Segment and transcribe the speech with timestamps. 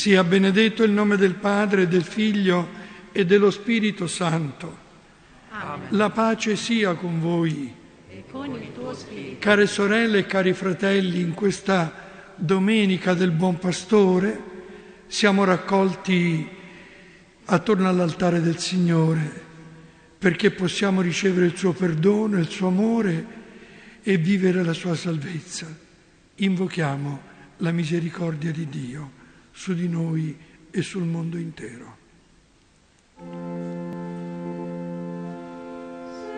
[0.00, 2.68] Sia benedetto il nome del Padre, del Figlio
[3.12, 4.78] e dello Spirito Santo.
[5.50, 5.88] Amen.
[5.90, 7.70] La pace sia con voi.
[8.08, 9.36] E con il tuo spirito.
[9.40, 11.92] Care sorelle e cari fratelli, in questa
[12.34, 14.42] domenica del Buon Pastore
[15.06, 16.48] siamo raccolti
[17.44, 19.48] attorno all'altare del Signore
[20.16, 23.26] perché possiamo ricevere il suo perdono, il suo amore
[24.02, 25.66] e vivere la sua salvezza.
[26.36, 27.20] Invochiamo
[27.58, 29.18] la misericordia di Dio
[29.60, 30.34] su di noi
[30.70, 31.98] e sul mondo intero.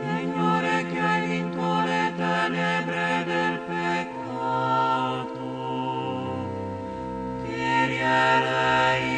[0.01, 5.39] Signore che hai vinto le tenebre del peccato,
[7.45, 9.12] ti rierei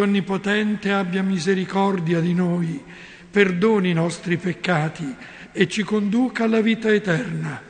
[0.00, 2.82] Dio Onnipotente abbia misericordia di noi,
[3.30, 5.14] perdoni i nostri peccati
[5.52, 7.69] e ci conduca alla vita eterna.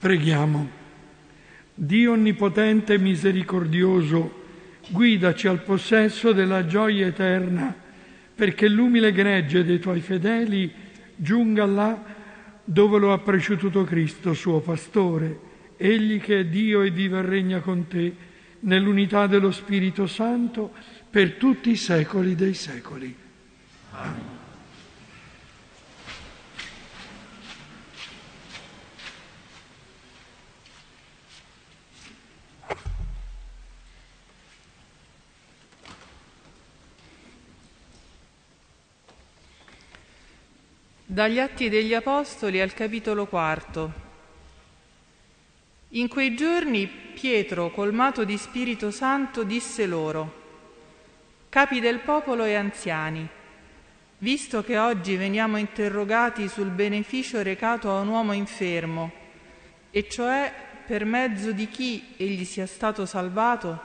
[0.00, 0.68] Preghiamo.
[1.74, 4.42] Dio onnipotente e misericordioso,
[4.88, 7.74] guidaci al possesso della gioia eterna,
[8.34, 10.72] perché l'umile gregge dei tuoi fedeli
[11.14, 12.02] giunga là
[12.64, 15.38] dove lo ha preceduto Cristo, suo pastore,
[15.76, 18.14] egli che è Dio e vive e regna con te
[18.60, 20.72] nell'unità dello Spirito Santo
[21.08, 23.16] per tutti i secoli dei secoli.
[23.92, 24.38] Amen.
[41.12, 44.09] Dagli Atti degli Apostoli al capitolo quarto.
[45.94, 50.38] In quei giorni Pietro, colmato di Spirito Santo, disse loro,
[51.48, 53.28] Capi del popolo e anziani,
[54.18, 59.10] visto che oggi veniamo interrogati sul beneficio recato a un uomo infermo,
[59.90, 60.52] e cioè
[60.86, 63.80] per mezzo di chi egli sia stato salvato,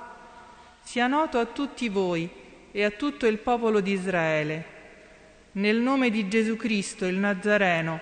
[0.84, 2.30] sia noto a tutti voi
[2.72, 4.74] e a tutto il popolo di Israele
[5.54, 8.00] nel nome di Gesù Cristo il Nazareno,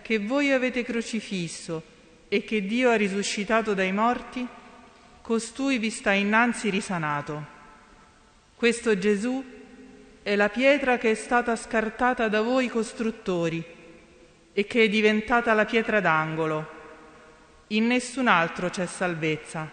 [0.00, 1.91] che voi avete crocifisso
[2.32, 4.48] e che Dio ha risuscitato dai morti,
[5.20, 7.44] costui vi sta innanzi risanato.
[8.56, 9.44] Questo Gesù
[10.22, 13.62] è la pietra che è stata scartata da voi costruttori
[14.50, 16.70] e che è diventata la pietra d'angolo.
[17.66, 19.70] In nessun altro c'è salvezza.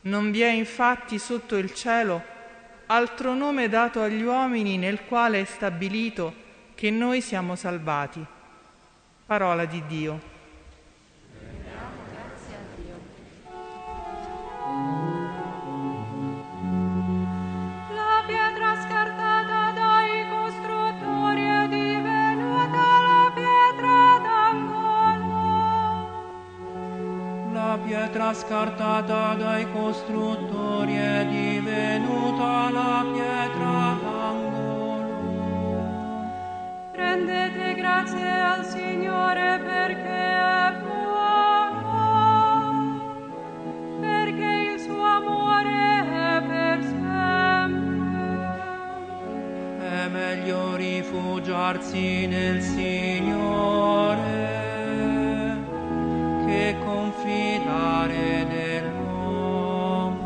[0.00, 2.20] Non vi è infatti sotto il cielo
[2.86, 6.34] altro nome dato agli uomini nel quale è stabilito
[6.74, 8.26] che noi siamo salvati.
[9.26, 10.37] Parola di Dio.
[28.08, 35.36] Pietra scartata dai costruttori è divenuta la pietra d'angolo.
[36.92, 41.90] Rendete grazie al Signore perché è buono,
[44.00, 48.46] perché il suo amore è per sempre.
[49.80, 54.37] È meglio rifugiarsi nel Signore
[57.98, 60.16] confidare nell'uomo.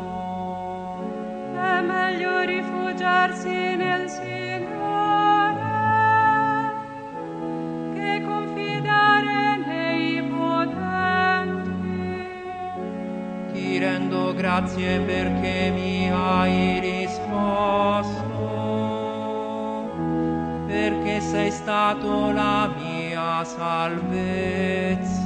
[1.54, 5.60] È meglio rifugiarsi nel Signore
[7.94, 11.70] che confidare nei potenti.
[13.52, 18.20] Ti rendo grazie perché mi hai risposto,
[20.66, 25.21] perché sei stato la mia salvezza.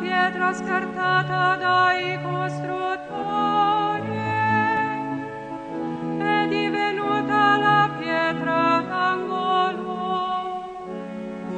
[0.00, 4.06] Pietra scartata dai costruttori
[6.18, 10.62] è divenuta la pietra d'angolo.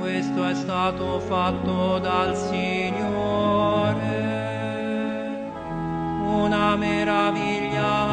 [0.00, 3.78] Questo è stato fatto dal Signore,
[6.26, 8.06] una meraviglia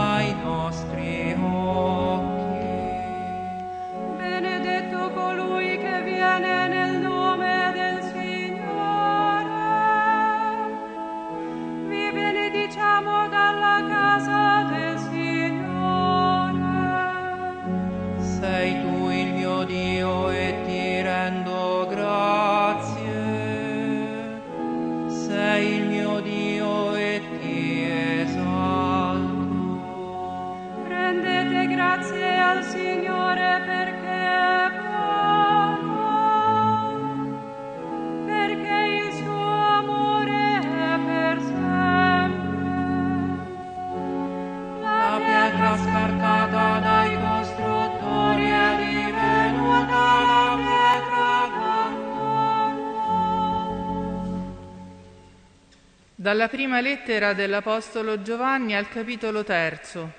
[56.27, 60.11] Dalla prima lettera dell'Apostolo Giovanni al capitolo terzo.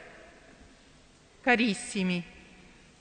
[1.42, 2.24] Carissimi,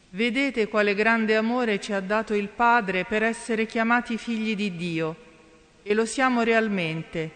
[0.09, 5.15] Vedete quale grande amore ci ha dato il Padre per essere chiamati figli di Dio,
[5.83, 7.31] e lo siamo realmente.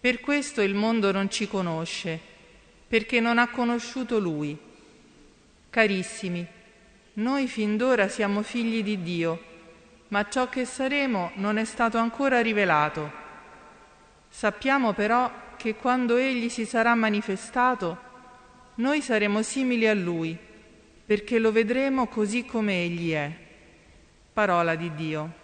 [0.00, 2.18] Per questo il mondo non ci conosce,
[2.88, 4.58] perché non ha conosciuto Lui.
[5.68, 6.46] Carissimi,
[7.14, 9.42] noi fin d'ora siamo figli di Dio,
[10.08, 13.19] ma ciò che saremo non è stato ancora rivelato.
[14.30, 18.08] Sappiamo però che quando Egli si sarà manifestato,
[18.76, 20.38] noi saremo simili a Lui,
[21.04, 23.30] perché lo vedremo così come Egli è.
[24.32, 25.39] Parola di Dio.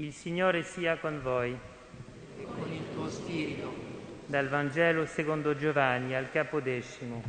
[0.00, 1.54] Il Signore sia con voi.
[2.38, 3.70] e con il tuo spirito.
[4.24, 7.22] Dal Vangelo secondo Giovanni al capodecimo.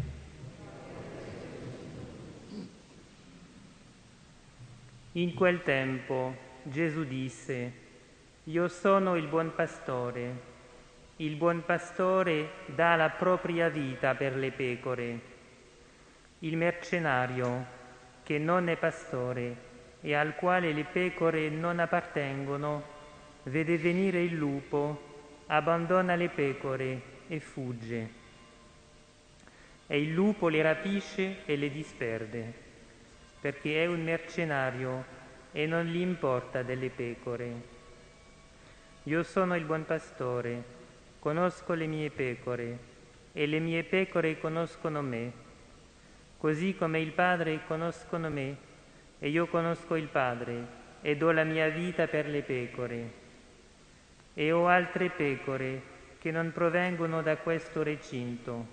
[5.11, 7.73] In quel tempo Gesù disse,
[8.45, 10.33] Io sono il buon pastore.
[11.17, 15.19] Il buon pastore dà la propria vita per le pecore.
[16.39, 17.65] Il mercenario,
[18.23, 19.70] che non è pastore
[20.01, 22.83] e al quale le pecore non appartengono,
[23.43, 25.09] vede venire il lupo,
[25.47, 28.19] abbandona le pecore e fugge.
[29.85, 32.53] E il lupo le rapisce e le disperde,
[33.39, 35.19] perché è un mercenario
[35.51, 37.79] e non gli importa delle pecore.
[39.03, 40.63] Io sono il buon pastore,
[41.19, 42.89] conosco le mie pecore
[43.33, 45.31] e le mie pecore conoscono me,
[46.37, 48.69] così come il Padre conoscono me
[49.23, 50.65] e io conosco il Padre
[51.01, 53.11] e do la mia vita per le pecore.
[54.33, 55.81] E ho altre pecore
[56.17, 58.65] che non provengono da questo recinto.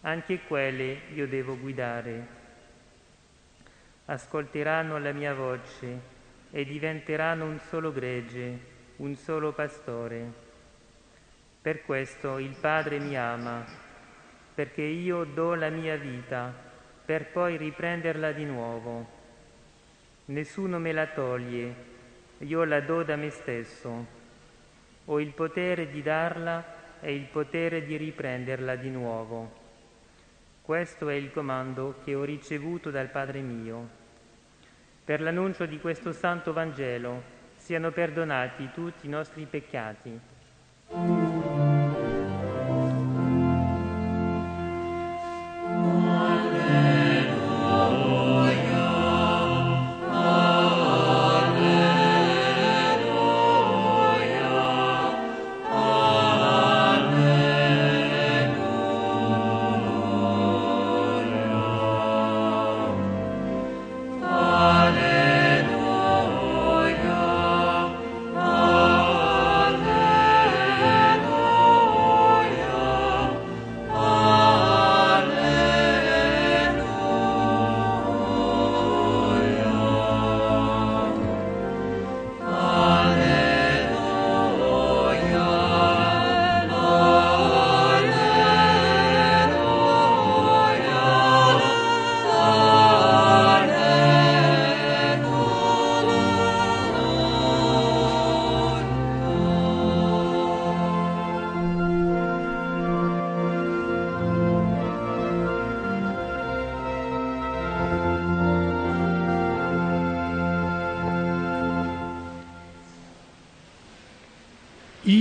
[0.00, 2.26] Anche quelle io devo guidare.
[4.06, 6.00] Ascolteranno la mia voce
[6.50, 8.58] e diventeranno un solo gregge,
[8.96, 10.32] un solo pastore.
[11.62, 13.64] Per questo il Padre mi ama,
[14.52, 16.52] perché io do la mia vita
[17.04, 19.13] per poi riprenderla di nuovo.
[20.26, 21.74] Nessuno me la toglie,
[22.38, 24.06] io la do da me stesso.
[25.04, 26.64] Ho il potere di darla
[27.00, 29.52] e il potere di riprenderla di nuovo.
[30.62, 33.86] Questo è il comando che ho ricevuto dal Padre mio.
[35.04, 37.22] Per l'annuncio di questo santo Vangelo
[37.56, 41.23] siano perdonati tutti i nostri peccati.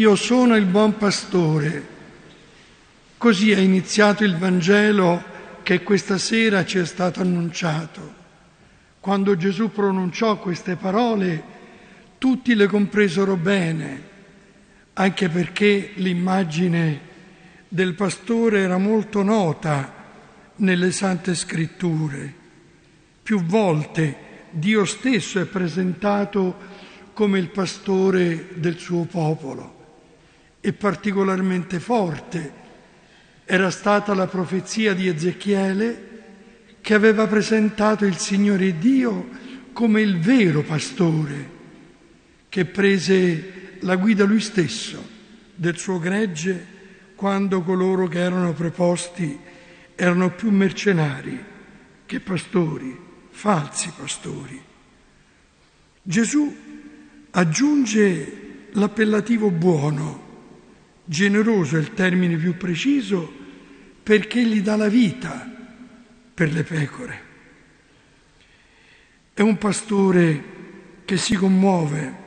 [0.04, 1.88] Io sono il buon pastore.
[3.18, 5.24] Così è iniziato il Vangelo
[5.64, 8.22] che questa sera ci è stato annunciato.
[9.00, 11.42] Quando Gesù pronunciò queste parole,
[12.18, 14.02] tutti le compresero bene,
[14.92, 17.00] anche perché l'immagine
[17.70, 19.94] del pastore era molto nota
[20.58, 22.34] nelle sante scritture.
[23.24, 24.18] Più volte
[24.50, 26.58] Dio stesso è presentato
[27.14, 29.80] come il pastore del suo popolo
[30.66, 32.62] e particolarmente forte
[33.44, 36.12] era stata la profezia di Ezechiele
[36.80, 39.28] che aveva presentato il Signore Dio
[39.74, 41.50] come il vero pastore
[42.48, 45.06] che prese la guida lui stesso
[45.54, 46.66] del suo gregge
[47.14, 49.38] quando coloro che erano preposti
[49.96, 51.44] erano più mercenari
[52.06, 52.98] che pastori,
[53.32, 54.62] falsi pastori.
[56.02, 56.56] Gesù
[57.32, 60.23] aggiunge l'appellativo buono,
[61.06, 63.32] generoso è il termine più preciso,
[64.02, 65.50] perché gli dà la vita
[66.34, 67.22] per le pecore.
[69.34, 70.44] È un pastore
[71.06, 72.22] che si commuove,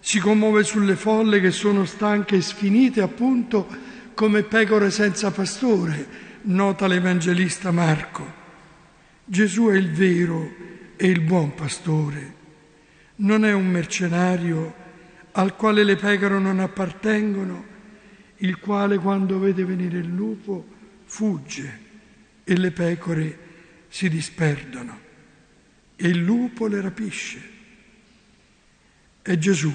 [0.00, 3.66] si commuove sulle folle che sono stanche e sfinite appunto
[4.14, 6.06] come pecore senza pastore,
[6.42, 8.38] nota l'Evangelista Marco.
[9.24, 10.50] Gesù è il vero
[10.96, 12.34] e il buon pastore,
[13.16, 14.74] non è un mercenario
[15.32, 17.69] al quale le pecore non appartengono,
[18.42, 20.66] il quale quando vede venire il lupo
[21.04, 21.88] fugge
[22.44, 23.38] e le pecore
[23.88, 24.98] si disperdono
[25.96, 27.40] e il lupo le rapisce.
[29.20, 29.72] È Gesù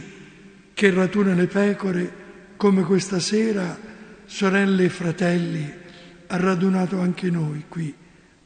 [0.74, 2.24] che raduna le pecore
[2.56, 3.78] come questa sera,
[4.26, 5.72] sorelle e fratelli,
[6.28, 7.94] ha radunato anche noi qui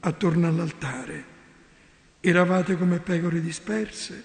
[0.01, 1.37] attorno all'altare.
[2.19, 4.23] Eravate come pecore disperse,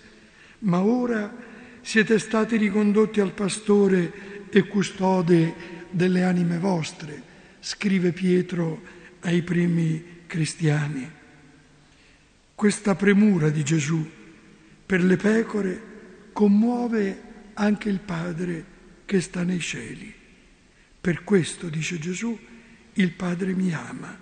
[0.61, 1.33] ma ora
[1.80, 5.54] siete stati ricondotti al pastore e custode
[5.94, 7.22] delle anime vostre,
[7.61, 8.83] scrive Pietro
[9.20, 11.09] ai primi cristiani.
[12.54, 14.11] Questa premura di Gesù
[14.85, 15.83] per le pecore
[16.33, 17.22] commuove
[17.54, 18.64] anche il Padre
[19.04, 20.12] che sta nei cieli.
[21.00, 22.38] Per questo, dice Gesù,
[22.94, 24.16] il Padre mi ama,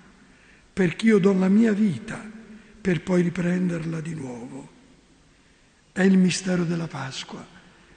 [0.72, 2.30] perché io do la mia vita
[2.80, 4.70] per poi riprenderla di nuovo.
[5.92, 7.46] È il mistero della Pasqua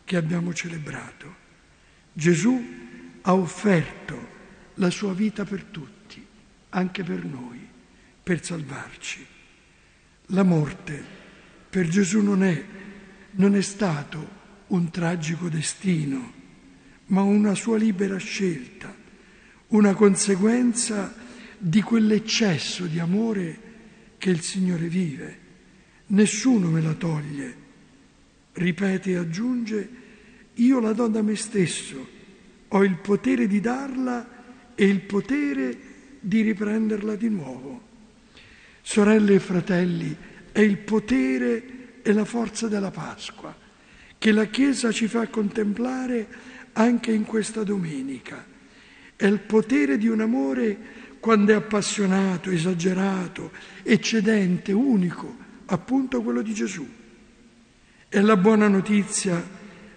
[0.04, 1.44] che abbiamo celebrato.
[2.14, 2.85] Gesù
[3.28, 4.34] ha offerto
[4.76, 6.26] la sua vita per tutti,
[6.70, 7.60] anche per noi,
[8.24, 9.26] per salvarci.
[10.28, 11.04] La morte
[11.70, 12.66] per Gesù non è,
[13.32, 16.34] non è stato un tragico destino,
[17.08, 19.04] ma una sua libera scelta
[19.68, 21.14] una conseguenza
[21.58, 23.60] di quell'eccesso di amore
[24.18, 25.40] che il Signore vive.
[26.08, 27.64] Nessuno me la toglie.
[28.54, 29.90] Ripete e aggiunge,
[30.54, 32.08] io la do da me stesso,
[32.76, 35.78] ho il potere di darla e il potere
[36.20, 37.82] di riprenderla di nuovo.
[38.82, 40.16] Sorelle e fratelli,
[40.52, 43.56] è il potere e la forza della Pasqua
[44.18, 46.28] che la Chiesa ci fa contemplare
[46.74, 48.54] anche in questa domenica
[49.16, 50.78] è il potere di un amore
[51.20, 55.36] quando è appassionato, esagerato, eccedente, unico,
[55.68, 56.86] appunto quello di Gesù.
[58.08, 59.42] È la buona notizia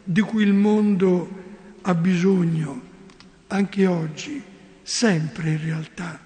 [0.04, 1.47] di cui il mondo
[1.88, 2.82] ha bisogno,
[3.46, 4.42] anche oggi,
[4.82, 6.22] sempre in realtà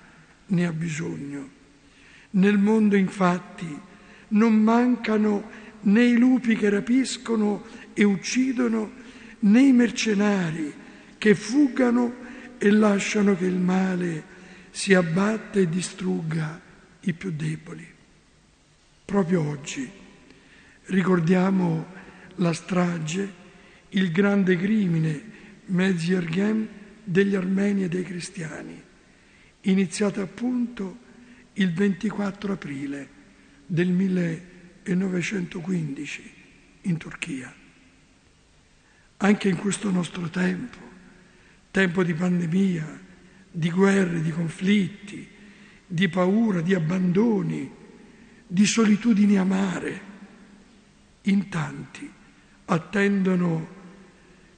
[0.47, 1.51] ne ha bisogno.
[2.31, 3.81] Nel mondo infatti
[4.29, 5.49] non mancano
[5.83, 8.91] né i lupi che rapiscono e uccidono,
[9.41, 10.75] né i mercenari
[11.17, 12.13] che fuggano
[12.59, 14.25] e lasciano che il male
[14.73, 16.61] si abbatta e distrugga
[17.03, 17.87] i più deboli.
[19.05, 19.89] Proprio oggi
[20.87, 21.87] ricordiamo
[22.37, 23.33] la strage,
[23.91, 25.31] il grande crimine
[25.67, 26.67] Mezierghem
[27.05, 28.83] degli armeni e dei cristiani,
[29.63, 30.99] iniziata appunto
[31.55, 33.09] il 24 aprile
[33.67, 36.33] del 1915
[36.83, 37.53] in Turchia.
[39.19, 40.91] Anche in questo nostro tempo
[41.73, 43.01] tempo di pandemia,
[43.51, 45.27] di guerre, di conflitti,
[45.87, 47.69] di paura, di abbandoni,
[48.47, 50.11] di solitudini amare.
[51.23, 52.09] In tanti
[52.67, 53.81] attendono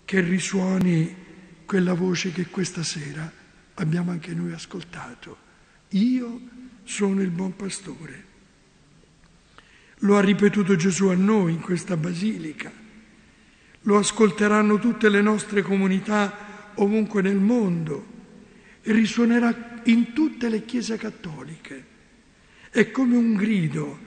[0.05, 1.23] che risuoni
[1.65, 3.31] quella voce che questa sera
[3.75, 5.39] abbiamo anche noi ascoltato.
[5.91, 6.41] Io
[6.85, 8.33] sono il buon pastore.
[9.99, 12.71] Lo ha ripetuto Gesù a noi in questa basilica.
[13.83, 18.13] Lo ascolteranno tutte le nostre comunità ovunque nel mondo
[18.83, 21.93] e risuonerà in tutte le chiese cattoliche.
[22.71, 23.99] È come un grido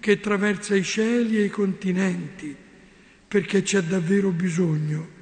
[0.00, 2.54] che attraversa i cieli e i continenti,
[3.26, 5.14] perché c'è davvero bisogno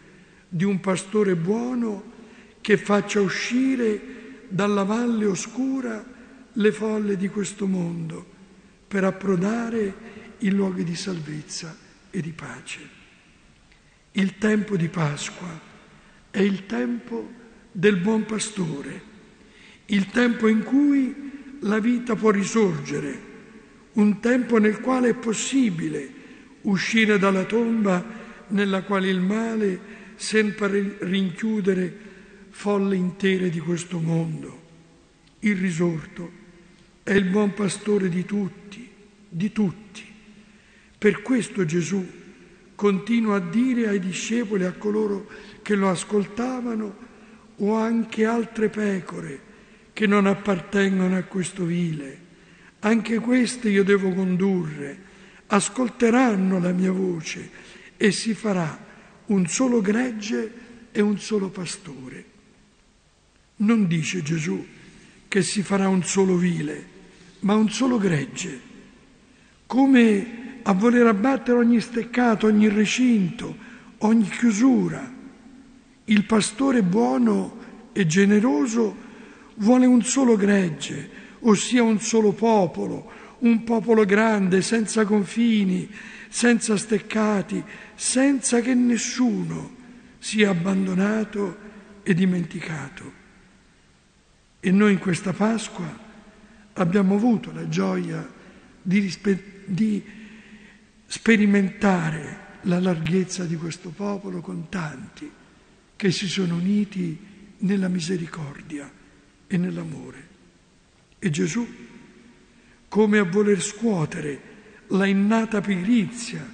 [0.55, 2.12] di un pastore buono
[2.61, 6.05] che faccia uscire dalla valle oscura
[6.53, 8.25] le folle di questo mondo
[8.87, 9.95] per approdare
[10.38, 11.77] in luoghi di salvezza
[12.09, 12.88] e di pace.
[14.12, 15.61] Il tempo di Pasqua
[16.31, 17.33] è il tempo
[17.73, 19.03] del buon pastore,
[19.87, 23.19] il tempo in cui la vita può risorgere,
[23.95, 26.12] un tempo nel quale è possibile
[26.61, 32.12] uscire dalla tomba nella quale il male sembra rinchiudere
[32.50, 34.62] folle intere di questo mondo.
[35.40, 36.31] Il risorto
[37.03, 38.88] è il buon pastore di tutti,
[39.29, 40.03] di tutti.
[40.96, 42.07] Per questo Gesù
[42.74, 45.29] continua a dire ai discepoli, a coloro
[45.62, 47.12] che lo ascoltavano,
[47.57, 49.53] o anche altre pecore
[49.92, 52.22] che non appartengono a questo vile.
[52.81, 54.98] Anche queste io devo condurre,
[55.46, 57.50] ascolteranno la mia voce
[57.96, 58.84] e si farà
[59.27, 60.53] un solo gregge
[60.93, 62.25] e un solo pastore.
[63.57, 64.65] Non dice Gesù
[65.29, 66.87] che si farà un solo vile,
[67.41, 68.61] ma un solo gregge,
[69.67, 73.57] come a voler abbattere ogni steccato, ogni recinto,
[73.99, 75.13] ogni chiusura.
[76.05, 77.59] Il pastore buono
[77.93, 78.97] e generoso
[79.57, 81.11] vuole un solo gregge,
[81.41, 83.11] ossia un solo popolo,
[83.41, 85.89] un popolo grande, senza confini,
[86.29, 87.63] senza steccati,
[87.95, 89.83] senza che nessuno
[90.19, 91.59] sia abbandonato
[92.03, 93.23] e dimenticato.
[94.61, 96.01] E noi in questa Pasqua
[96.75, 98.27] abbiamo avuto la gioia
[98.81, 100.03] di, rispe- di
[101.07, 105.31] sperimentare la larghezza di questo popolo con tanti
[105.97, 107.19] che si sono uniti
[107.59, 108.91] nella misericordia
[109.47, 110.29] e nell'amore.
[111.19, 111.67] E Gesù,
[112.89, 114.53] come a voler scuotere
[114.89, 116.54] la innata pigrizia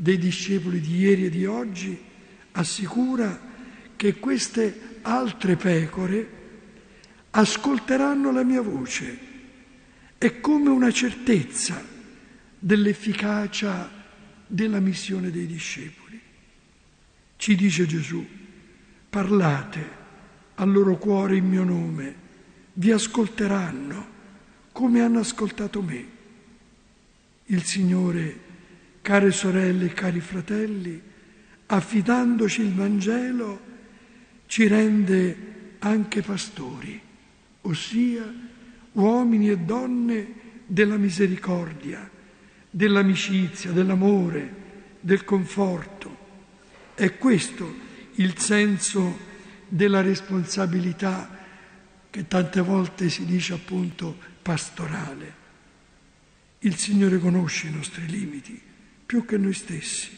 [0.00, 1.98] dei discepoli di ieri e di oggi,
[2.52, 3.36] assicura
[3.96, 6.30] che queste altre pecore
[7.30, 9.26] ascolteranno la mia voce.
[10.16, 11.84] È come una certezza
[12.56, 13.90] dell'efficacia
[14.46, 16.20] della missione dei discepoli.
[17.36, 18.24] Ci dice Gesù,
[19.10, 19.96] parlate
[20.54, 22.14] al loro cuore in mio nome,
[22.74, 24.16] vi ascolteranno
[24.70, 26.06] come hanno ascoltato me.
[27.46, 28.46] Il Signore,
[29.08, 31.00] care sorelle e cari fratelli,
[31.64, 33.58] affidandoci il Vangelo,
[34.44, 37.00] ci rende anche pastori,
[37.62, 38.30] ossia
[38.92, 40.34] uomini e donne
[40.66, 42.06] della misericordia,
[42.68, 44.54] dell'amicizia, dell'amore,
[45.00, 46.16] del conforto.
[46.92, 47.74] È questo
[48.16, 49.18] il senso
[49.68, 51.34] della responsabilità
[52.10, 55.34] che tante volte si dice appunto pastorale.
[56.58, 58.66] Il Signore conosce i nostri limiti
[59.08, 60.10] più che noi stessi.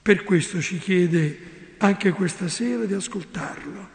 [0.00, 3.88] Per questo ci chiede anche questa sera di ascoltarlo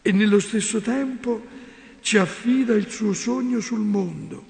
[0.00, 1.46] e nello stesso tempo
[2.00, 4.46] ci affida il suo sogno sul mondo,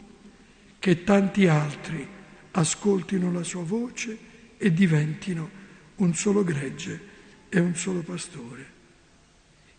[0.78, 2.06] che tanti altri
[2.52, 4.16] ascoltino la sua voce
[4.56, 5.50] e diventino
[5.96, 7.00] un solo gregge
[7.48, 8.66] e un solo pastore.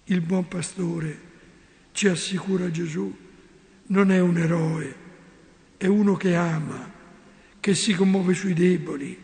[0.06, 1.22] Il buon pastore,
[1.94, 3.16] ci assicura Gesù,
[3.88, 4.96] non è un eroe,
[5.78, 6.98] è uno che ama,
[7.60, 9.18] che si commuove sui deboli,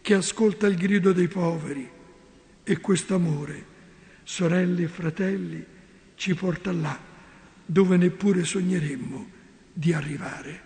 [0.00, 1.88] che ascolta il grido dei poveri.
[2.62, 3.64] E questo amore,
[4.24, 5.64] sorelle e fratelli,
[6.16, 6.98] ci porta là
[7.64, 9.30] dove neppure sogneremmo
[9.72, 10.62] di arrivare.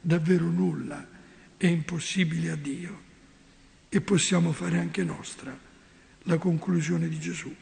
[0.00, 1.06] Davvero nulla
[1.56, 3.06] è impossibile a Dio.
[3.88, 5.58] E possiamo fare anche nostra
[6.24, 7.54] la conclusione di Gesù.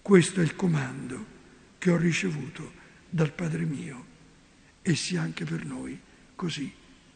[0.00, 1.38] Questo è il comando
[1.78, 2.72] che ho ricevuto
[3.08, 4.06] dal Padre mio
[4.82, 5.98] e sia anche per noi
[6.36, 6.72] così,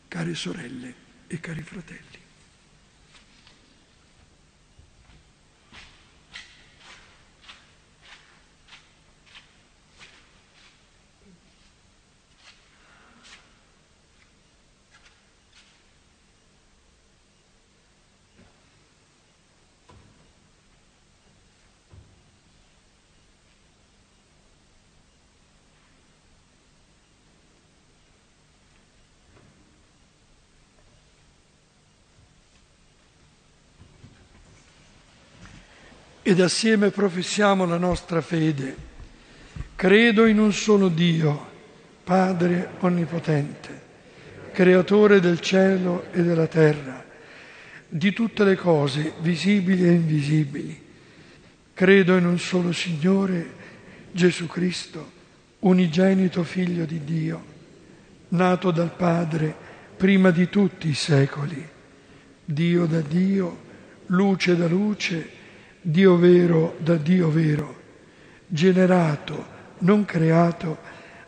[0.09, 2.23] care sorelle e cari fratelli.
[36.26, 38.74] Ed assieme professiamo la nostra fede.
[39.76, 41.50] Credo in un solo Dio,
[42.02, 43.82] Padre Onnipotente,
[44.50, 47.04] Creatore del cielo e della terra,
[47.87, 50.82] di tutte le cose visibili e invisibili.
[51.74, 53.52] Credo in un solo Signore,
[54.10, 55.12] Gesù Cristo,
[55.58, 57.44] unigenito Figlio di Dio,
[58.28, 59.54] nato dal Padre
[59.94, 61.68] prima di tutti i secoli,
[62.42, 63.58] Dio da Dio,
[64.06, 65.42] luce da luce,
[65.87, 67.83] Dio vero da Dio vero,
[68.47, 69.47] generato,
[69.81, 70.79] non creato,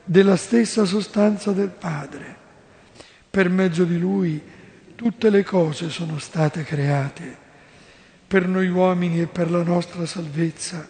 [0.03, 2.35] della stessa sostanza del Padre.
[3.29, 4.43] Per mezzo di Lui
[4.95, 7.37] tutte le cose sono state create,
[8.27, 10.89] per noi uomini e per la nostra salvezza,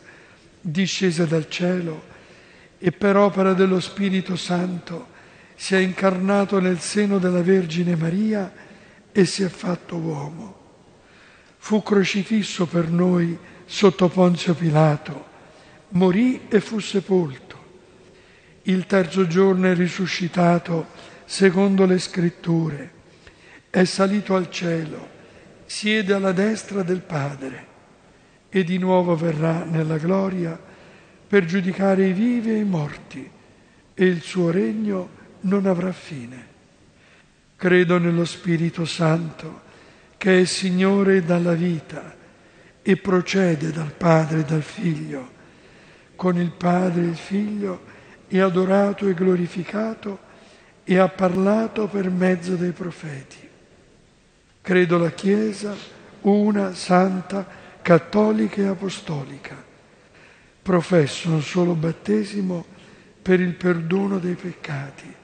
[0.60, 2.04] discese dal cielo
[2.78, 5.08] e per opera dello Spirito Santo
[5.56, 8.52] si è incarnato nel seno della Vergine Maria
[9.10, 10.54] e si è fatto uomo.
[11.56, 15.24] Fu crocifisso per noi sotto Ponzio Pilato,
[15.90, 17.44] morì e fu sepolto.
[18.62, 20.86] Il terzo giorno è risuscitato
[21.24, 22.90] secondo le scritture,
[23.68, 25.08] è salito al cielo,
[25.66, 27.66] siede alla destra del Padre
[28.48, 30.58] e di nuovo verrà nella gloria
[31.28, 33.30] per giudicare i vivi e i morti
[33.92, 35.08] e il suo regno
[35.40, 36.54] non avrà fine.
[37.56, 39.62] Credo nello Spirito Santo
[40.16, 42.15] che è Signore dalla vita
[42.88, 45.34] e procede dal Padre e dal Figlio.
[46.14, 47.80] Con il Padre e il Figlio
[48.28, 50.20] è adorato e glorificato
[50.84, 53.48] e ha parlato per mezzo dei profeti.
[54.60, 55.74] Credo la Chiesa,
[56.20, 57.44] una, santa,
[57.82, 59.66] cattolica e apostolica
[60.66, 62.66] professo un solo battesimo
[63.22, 65.14] per il perdono dei peccati.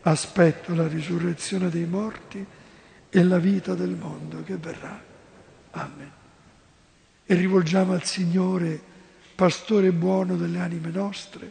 [0.00, 2.44] Aspetto la risurrezione dei morti
[3.10, 4.98] e la vita del mondo che verrà.
[5.72, 6.21] Amen.
[7.32, 8.78] E rivolgiamo al Signore,
[9.34, 11.50] pastore buono delle anime nostre,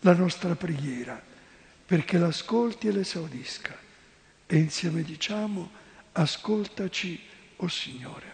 [0.00, 1.18] la nostra preghiera,
[1.86, 3.74] perché l'ascolti e l'esaudisca.
[4.44, 5.70] E insieme diciamo,
[6.12, 7.18] ascoltaci,
[7.56, 8.32] o oh Signore.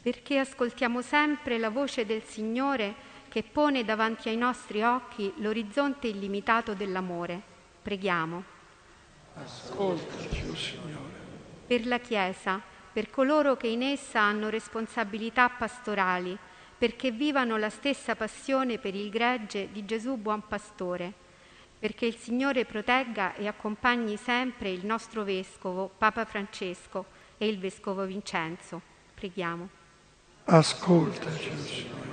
[0.00, 2.94] perché ascoltiamo sempre la voce del Signore
[3.28, 7.42] che pone davanti ai nostri occhi l'orizzonte illimitato dell'amore.
[7.82, 8.42] Preghiamo.
[9.34, 11.20] Ascoltaci, oh Signore.
[11.66, 16.36] Per la Chiesa, per coloro che in essa hanno responsabilità pastorali,
[16.76, 21.12] perché vivano la stessa passione per il gregge di Gesù buon pastore,
[21.78, 27.06] perché il Signore protegga e accompagni sempre il nostro Vescovo, Papa Francesco,
[27.38, 28.80] e il Vescovo Vincenzo.
[29.14, 29.68] Preghiamo.
[30.44, 32.10] Ascoltaci, Signore.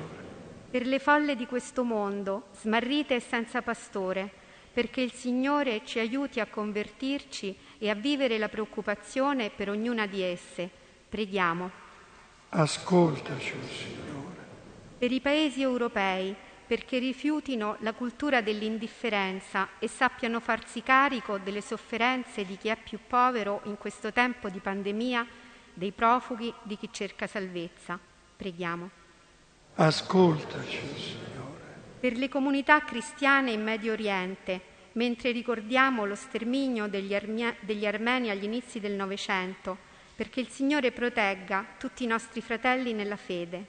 [0.69, 4.31] Per le folle di questo mondo, smarrite e senza pastore,
[4.71, 10.21] perché il Signore ci aiuti a convertirci e a vivere la preoccupazione per ognuna di
[10.21, 10.69] esse.
[11.09, 11.71] Preghiamo.
[12.49, 14.37] Ascoltaci, Signore.
[14.97, 16.35] Per i paesi europei,
[16.69, 22.99] perché rifiutino la cultura dell'indifferenza e sappiano farsi carico delle sofferenze di chi è più
[23.07, 25.25] povero in questo tempo di pandemia,
[25.73, 27.97] dei profughi, di chi cerca salvezza.
[28.37, 28.89] Preghiamo.
[29.75, 31.38] Ascoltaci, Signore.
[31.99, 34.61] Per le comunità cristiane in Medio Oriente,
[34.93, 39.77] mentre ricordiamo lo sterminio degli, armia- degli armeni agli inizi del Novecento,
[40.15, 43.65] perché il Signore protegga tutti i nostri fratelli nella fede,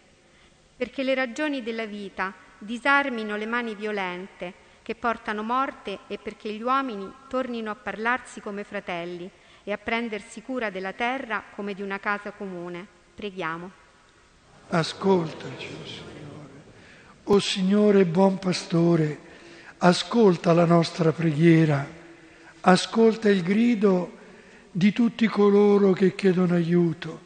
[0.77, 6.63] perché le ragioni della vita disarmino le mani violente che portano morte e perché gli
[6.63, 9.29] uomini tornino a parlarsi come fratelli
[9.65, 12.87] e a prendersi cura della terra come di una casa comune.
[13.13, 13.71] Preghiamo.
[14.69, 16.20] Ascoltaci, Signore.
[17.31, 19.19] O Signore buon pastore,
[19.79, 21.89] ascolta la nostra preghiera,
[22.63, 24.19] ascolta il grido
[24.73, 27.21] di tutti coloro che chiedono aiuto,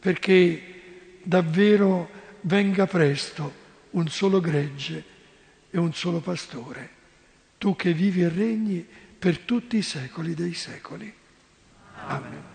[0.00, 2.08] perché davvero
[2.42, 3.52] venga presto
[3.90, 5.04] un solo gregge
[5.70, 6.90] e un solo pastore,
[7.58, 8.86] tu che vivi e regni
[9.18, 11.12] per tutti i secoli dei secoli.
[12.06, 12.54] Amen.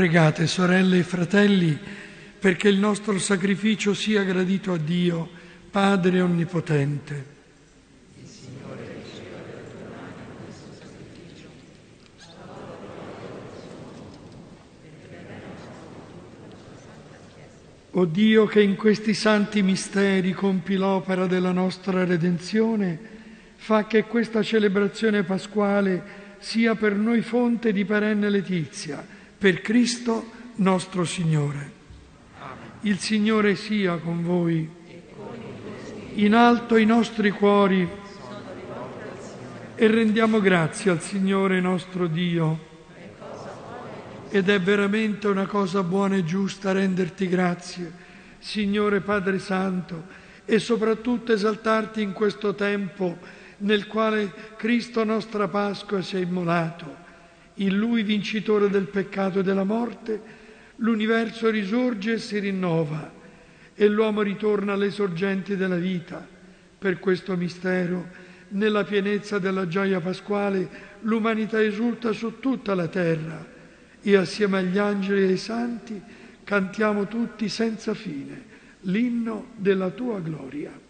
[0.00, 1.78] Pregate, sorelle e fratelli,
[2.38, 5.28] perché il nostro sacrificio sia gradito a Dio,
[5.70, 7.24] Padre Onnipotente.
[17.90, 22.98] O Dio che in questi santi misteri compi l'opera della nostra redenzione,
[23.56, 26.02] fa che questa celebrazione pasquale
[26.38, 31.72] sia per noi fonte di perenne letizia, per Cristo nostro Signore.
[32.82, 34.68] Il Signore sia con voi.
[36.16, 37.88] In alto i nostri cuori
[39.74, 42.68] e rendiamo grazie al Signore nostro Dio.
[44.28, 47.90] Ed è veramente una cosa buona e giusta renderti grazie,
[48.40, 50.04] Signore Padre Santo,
[50.44, 53.16] e soprattutto esaltarti in questo tempo
[53.58, 56.99] nel quale Cristo nostra Pasqua si è immolato.
[57.60, 60.38] In Lui, vincitore del peccato e della morte,
[60.76, 63.12] l'universo risorge e si rinnova
[63.74, 66.26] e l'uomo ritorna alle sorgenti della vita.
[66.78, 68.08] Per questo mistero,
[68.48, 70.68] nella pienezza della gioia pasquale,
[71.00, 73.46] l'umanità esulta su tutta la terra
[74.00, 76.00] e assieme agli angeli e ai santi
[76.42, 78.48] cantiamo tutti senza fine
[78.84, 80.88] l'inno della tua gloria.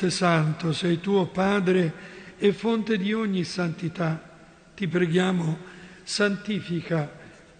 [0.00, 1.92] Veramente santo sei tuo Padre
[2.38, 4.38] e fonte di ogni santità.
[4.74, 5.58] Ti preghiamo,
[6.02, 7.18] santifica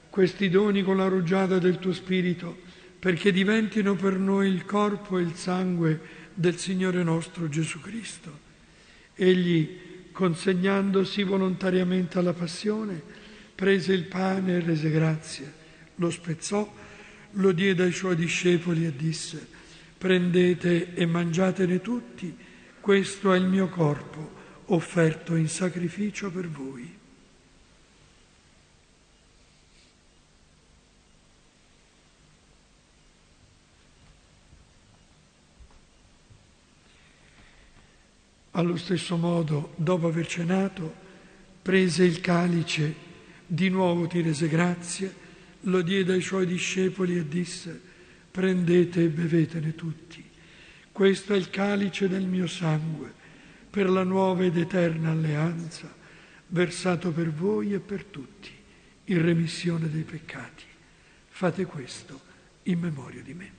[0.09, 2.57] questi doni con la rugiada del tuo Spirito,
[2.99, 6.01] perché diventino per noi il corpo e il sangue
[6.32, 8.49] del Signore nostro Gesù Cristo.
[9.14, 13.03] Egli, consegnandosi volontariamente alla passione,
[13.55, 15.53] prese il pane e rese grazie,
[15.97, 16.74] lo spezzò,
[17.32, 19.59] lo diede ai suoi discepoli e disse,
[20.01, 22.34] prendete e mangiatene tutti,
[22.80, 24.38] questo è il mio corpo
[24.68, 26.96] offerto in sacrificio per voi.
[38.53, 40.94] Allo stesso modo, dopo aver cenato,
[41.61, 42.94] prese il calice,
[43.46, 45.14] di nuovo ti rese grazie,
[45.64, 47.88] lo diede ai suoi discepoli e disse,
[48.30, 50.28] prendete e bevetene tutti.
[50.92, 53.12] Questo è il calice del mio sangue,
[53.70, 55.92] per la nuova ed eterna alleanza,
[56.48, 58.50] versato per voi e per tutti,
[59.04, 60.64] in remissione dei peccati.
[61.28, 62.20] Fate questo
[62.64, 63.52] in memoria di me.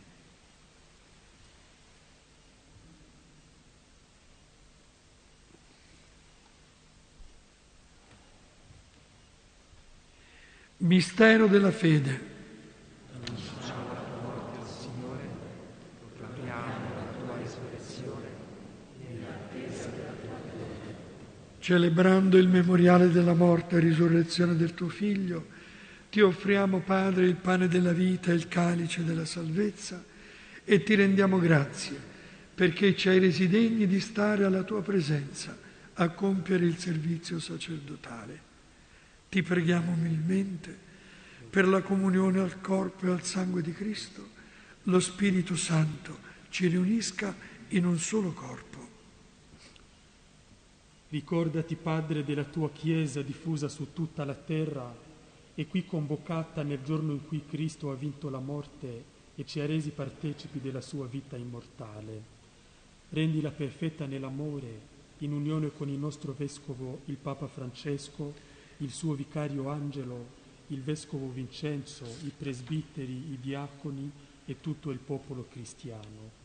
[10.78, 12.31] Mistero della fede.
[21.62, 25.59] Celebrando il memoriale della morte e risurrezione del tuo Figlio,
[26.09, 30.03] ti offriamo, Padre, il pane della vita e il calice della salvezza
[30.66, 32.09] e ti rendiamo grazie
[32.53, 35.55] perché ci hai resi degni di stare alla tua presenza
[35.93, 38.49] a compiere il servizio sacerdotale.
[39.30, 40.76] Ti preghiamo umilmente
[41.49, 44.30] per la comunione al corpo e al sangue di Cristo,
[44.84, 47.36] lo Spirito Santo ci riunisca
[47.70, 48.70] in un solo corpo
[51.12, 54.95] Ricordati, Padre, della tua Chiesa diffusa su tutta la terra
[55.53, 59.03] e qui convocata nel giorno in cui Cristo ha vinto la morte
[59.36, 62.24] e ci ha resi partecipi della sua vita immortale.
[63.09, 64.88] Rendila perfetta nell'amore
[65.18, 68.34] in unione con il nostro Vescovo, il Papa Francesco,
[68.78, 70.26] il suo vicario Angelo,
[70.68, 74.09] il Vescovo Vincenzo, i presbiteri, i diaconi
[74.45, 76.41] e tutto il popolo cristiano.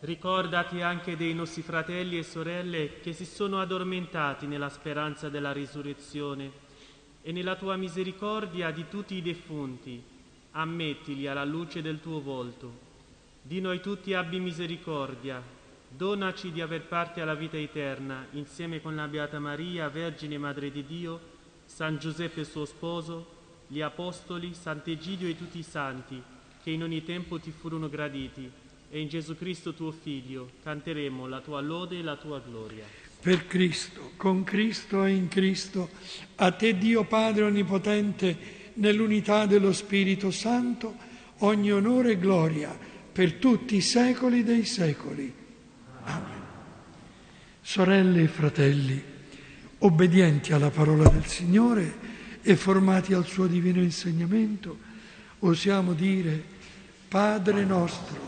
[0.00, 6.52] Ricordati anche dei nostri fratelli e sorelle che si sono addormentati nella speranza della risurrezione
[7.20, 10.00] e nella tua misericordia di tutti i defunti,
[10.52, 12.86] ammettili alla luce del tuo volto.
[13.42, 15.42] Di noi tutti abbi misericordia,
[15.88, 20.86] donaci di aver parte alla vita eterna insieme con la Beata Maria, Vergine Madre di
[20.86, 21.20] Dio,
[21.64, 23.26] San Giuseppe suo sposo,
[23.66, 26.22] gli Apostoli, Sant'Egidio e tutti i santi,
[26.62, 31.40] che in ogni tempo ti furono graditi e in Gesù Cristo tuo Figlio canteremo la
[31.40, 32.84] tua lode e la tua gloria.
[33.20, 35.90] Per Cristo, con Cristo e in Cristo,
[36.36, 40.94] a te Dio Padre Onnipotente, nell'unità dello Spirito Santo,
[41.38, 42.76] ogni onore e gloria
[43.12, 45.32] per tutti i secoli dei secoli.
[46.04, 46.42] Amen.
[47.60, 49.02] Sorelle e fratelli,
[49.78, 54.78] obbedienti alla parola del Signore e formati al suo divino insegnamento,
[55.40, 56.42] osiamo dire,
[57.08, 58.27] Padre nostro,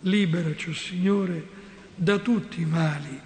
[0.00, 1.46] Liberaci, Signore,
[1.94, 3.20] da tutti i mali.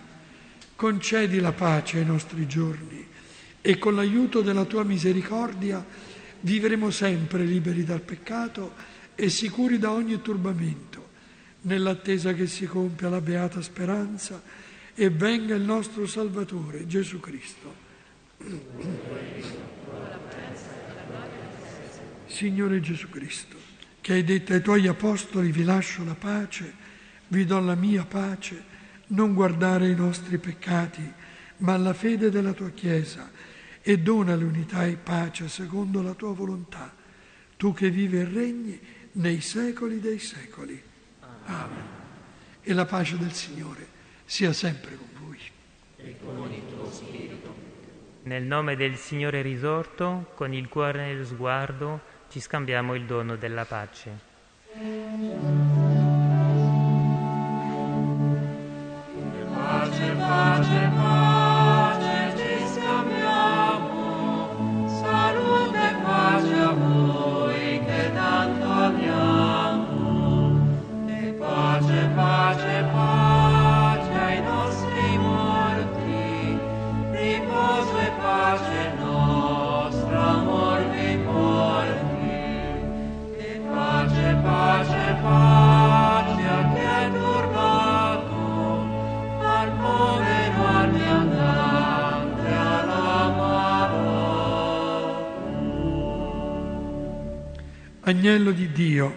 [0.75, 3.07] Concedi la pace ai nostri giorni
[3.61, 5.85] e con l'aiuto della tua misericordia
[6.41, 8.75] vivremo sempre liberi dal peccato
[9.14, 11.09] e sicuri da ogni turbamento,
[11.62, 14.43] nell'attesa che si compia la beata speranza
[14.95, 17.83] e venga il nostro Salvatore, Gesù Cristo.
[22.27, 23.74] Signore Gesù Cristo
[24.05, 26.75] che hai detto ai tuoi apostoli vi lascio la pace,
[27.29, 28.63] vi do la mia pace,
[29.07, 31.11] non guardare i nostri peccati,
[31.59, 33.31] ma alla fede della tua Chiesa
[33.81, 36.95] e dona l'unità e pace secondo la tua volontà,
[37.57, 38.79] tu che vivi e regni
[39.13, 40.83] nei secoli dei secoli.
[41.47, 41.85] Amen.
[42.61, 43.87] E la pace del Signore
[44.27, 45.39] sia sempre con voi.
[45.97, 47.55] E con il tuo spirito.
[48.25, 53.64] Nel nome del Signore risorto, con il cuore nello sguardo, ci scambiamo il dono della
[53.64, 54.11] pace.
[59.53, 61.34] Pace, pace, pace,
[98.07, 99.15] Agnello di Dio,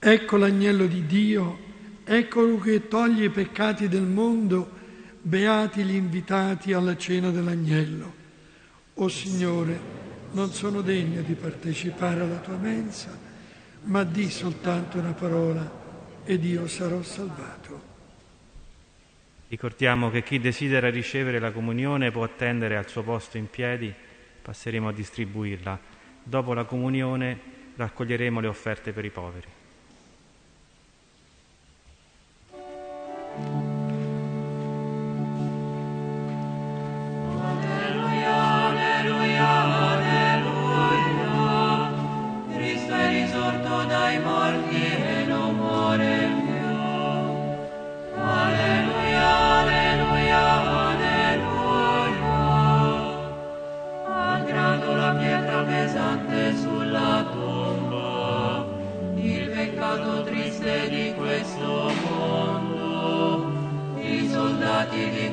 [0.00, 1.58] Ecco l'agnello di Dio,
[2.02, 4.70] eccolo che toglie i peccati del mondo,
[5.20, 8.14] beati gli invitati alla cena dell'agnello.
[8.94, 9.78] O Signore,
[10.32, 13.16] non sono degno di partecipare alla tua mensa,
[13.84, 15.70] ma di soltanto una parola
[16.24, 17.86] ed io sarò salvato.
[19.48, 23.94] Ricordiamo che chi desidera ricevere la comunione può attendere al suo posto in piedi,
[24.42, 25.80] passeremo a distribuirla.
[26.22, 27.38] Dopo la comunione
[27.74, 29.57] raccoglieremo le offerte per i poveri.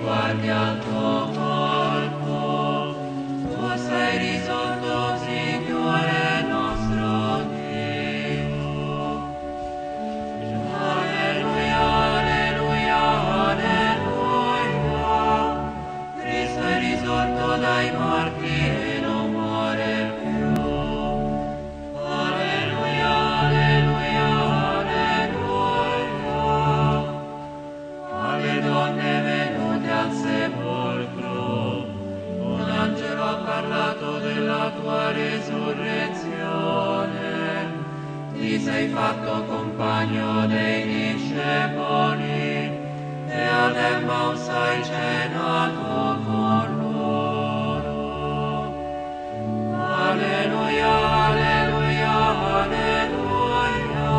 [0.06, 1.35] Guardia al
[38.88, 42.72] fatto compagno dei discepoli
[43.28, 47.96] e ad Emmaus hai cenato con loro.
[50.10, 50.94] Alleluia,
[51.26, 52.14] alleluia,
[52.62, 54.10] alleluia.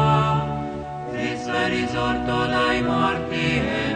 [1.10, 3.95] Cristo è risorto dai morti e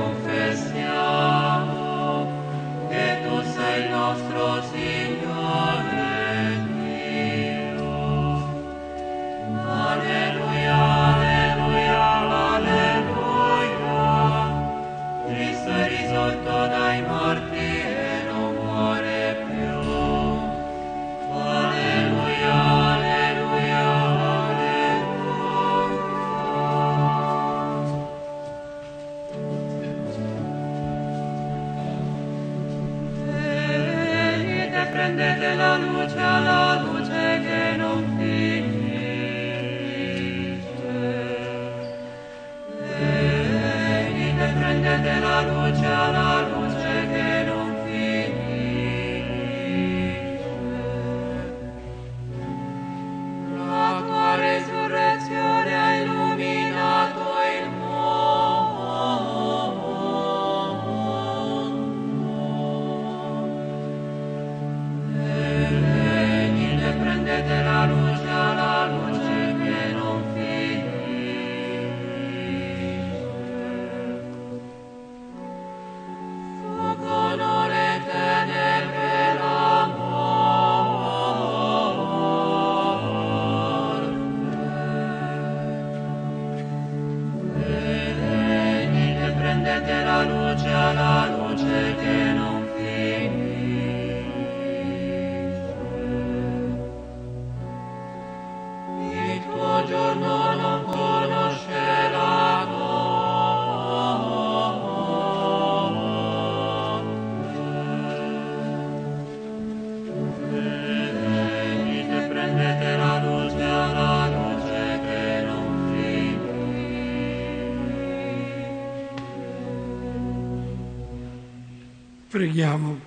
[122.51, 122.99] Preghiamo.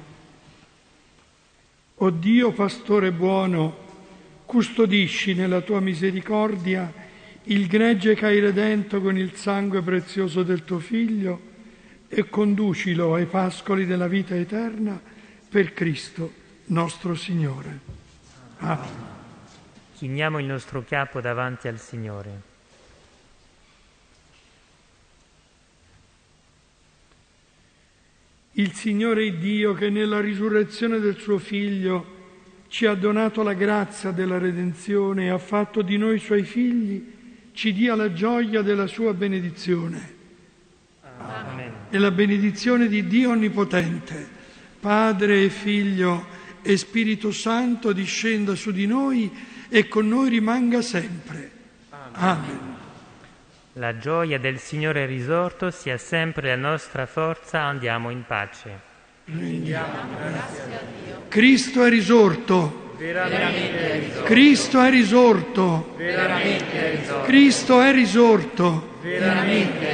[1.97, 3.77] O Dio, pastore buono,
[4.47, 6.91] custodisci nella tua misericordia
[7.43, 11.53] il gregge che hai redento con il sangue prezioso del tuo Figlio
[12.09, 14.99] e conducilo ai pascoli della vita eterna
[15.47, 16.33] per Cristo
[16.69, 17.81] nostro Signore.
[18.61, 18.89] Amen.
[19.93, 22.54] Chiniamo il nostro capo davanti al Signore.
[28.57, 32.13] Il Signore Dio che nella risurrezione del suo Figlio
[32.69, 37.05] ci ha donato la grazia della redenzione e ha fatto di noi suoi figli,
[37.53, 40.15] ci dia la gioia della sua benedizione.
[41.19, 41.73] Amen.
[41.91, 44.29] E la benedizione di Dio Onnipotente,
[44.79, 46.27] Padre e Figlio
[46.63, 49.33] e Spirito Santo discenda su di noi
[49.69, 51.51] e con noi rimanga sempre.
[52.13, 52.75] Amen.
[53.79, 58.71] La gioia del Signore risorto sia sempre la nostra forza, andiamo in pace.
[61.27, 62.93] Cristo è risorto.
[62.97, 64.23] Veramente è risorto.
[64.23, 65.95] Cristo è risorto.
[65.97, 67.27] Veramente è risorto.
[67.27, 68.99] Cristo è risorto.
[69.03, 69.94] Veramente è